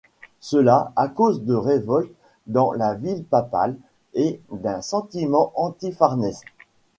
[0.39, 2.11] Cela, à cause de révoltes
[2.47, 3.77] dans la ville papale
[4.15, 6.41] et d’un sentiment anti-Farnèse.